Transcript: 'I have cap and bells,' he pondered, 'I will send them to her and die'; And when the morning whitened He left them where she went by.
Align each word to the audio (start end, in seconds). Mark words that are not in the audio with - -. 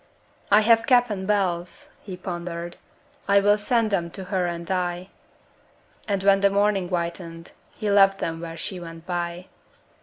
'I 0.51 0.61
have 0.61 0.87
cap 0.87 1.11
and 1.11 1.27
bells,' 1.27 1.85
he 2.01 2.17
pondered, 2.17 2.77
'I 3.27 3.39
will 3.41 3.57
send 3.59 3.91
them 3.91 4.09
to 4.09 4.23
her 4.23 4.47
and 4.47 4.65
die'; 4.65 5.09
And 6.07 6.23
when 6.23 6.41
the 6.41 6.49
morning 6.49 6.87
whitened 6.89 7.51
He 7.75 7.91
left 7.91 8.17
them 8.17 8.41
where 8.41 8.57
she 8.57 8.79
went 8.79 9.05
by. 9.05 9.45